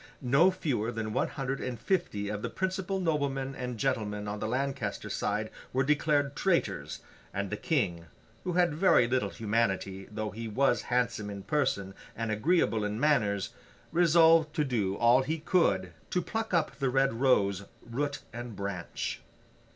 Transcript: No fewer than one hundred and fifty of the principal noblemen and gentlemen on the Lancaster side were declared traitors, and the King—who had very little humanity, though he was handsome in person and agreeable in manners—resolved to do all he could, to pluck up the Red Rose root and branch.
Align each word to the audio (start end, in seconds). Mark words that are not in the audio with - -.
No 0.23 0.49
fewer 0.49 0.91
than 0.91 1.13
one 1.13 1.27
hundred 1.27 1.61
and 1.61 1.79
fifty 1.79 2.27
of 2.27 2.41
the 2.41 2.49
principal 2.49 2.99
noblemen 2.99 3.53
and 3.55 3.77
gentlemen 3.77 4.27
on 4.27 4.39
the 4.39 4.47
Lancaster 4.47 5.11
side 5.11 5.51
were 5.73 5.83
declared 5.83 6.35
traitors, 6.35 7.01
and 7.31 7.51
the 7.51 7.55
King—who 7.55 8.53
had 8.53 8.73
very 8.73 9.07
little 9.07 9.29
humanity, 9.29 10.07
though 10.11 10.31
he 10.31 10.47
was 10.47 10.81
handsome 10.89 11.29
in 11.29 11.43
person 11.43 11.93
and 12.15 12.31
agreeable 12.31 12.83
in 12.83 12.99
manners—resolved 12.99 14.55
to 14.55 14.63
do 14.63 14.95
all 14.97 15.21
he 15.21 15.37
could, 15.37 15.91
to 16.09 16.19
pluck 16.19 16.51
up 16.51 16.79
the 16.79 16.89
Red 16.89 17.13
Rose 17.13 17.65
root 17.87 18.23
and 18.33 18.55
branch. 18.55 19.21